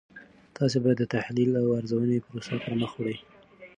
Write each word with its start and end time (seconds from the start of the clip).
تاسې 0.57 0.77
باید 0.83 0.97
د 0.99 1.05
تحلیلي 1.15 1.57
او 1.61 1.69
ارزونې 1.79 2.23
پروسه 2.27 2.53
پرمخ 2.63 2.91
وړئ. 2.95 3.17